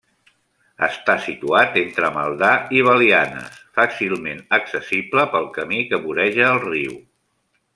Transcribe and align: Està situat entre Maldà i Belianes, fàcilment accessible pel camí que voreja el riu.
Està 0.85 1.15
situat 1.25 1.75
entre 1.81 2.09
Maldà 2.15 2.49
i 2.77 2.81
Belianes, 2.87 3.59
fàcilment 3.81 4.41
accessible 4.59 5.27
pel 5.35 5.47
camí 5.59 5.83
que 5.93 6.01
voreja 6.07 6.49
el 6.57 6.63
riu. 6.69 6.99